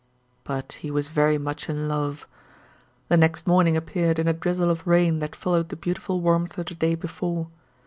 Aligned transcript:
But 0.43 0.71
he 0.81 0.89
was 0.89 1.09
very 1.09 1.37
much 1.37 1.69
in 1.69 1.87
love. 1.87 2.27
The 3.07 3.17
next 3.17 3.45
morning 3.45 3.77
appeared 3.77 4.17
in 4.17 4.27
a 4.27 4.33
drizzle 4.33 4.71
of 4.71 4.87
rain 4.87 5.19
that 5.19 5.35
followed 5.35 5.69
the 5.69 5.75
beautiful 5.75 6.21
warmth 6.21 6.57
of 6.57 6.65
the 6.65 6.73
day 6.73 6.95
before. 6.95 7.49